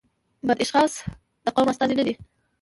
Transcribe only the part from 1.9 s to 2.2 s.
نه دي.